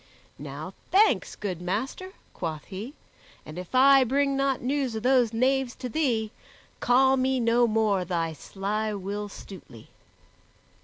"Now 0.39 0.73
thanks, 0.89 1.35
good 1.35 1.61
master," 1.61 2.13
quoth 2.33 2.63
he, 2.63 2.95
"and 3.45 3.59
if 3.59 3.75
I 3.75 4.03
bring 4.03 4.35
not 4.35 4.59
news 4.59 4.95
of 4.95 5.03
those 5.03 5.31
knaves 5.31 5.75
to 5.75 5.89
thee, 5.89 6.31
call 6.79 7.17
me 7.17 7.39
no 7.39 7.67
more 7.67 8.03
thy 8.03 8.33
sly 8.33 8.95
Will 8.95 9.29
Stutely." 9.29 9.89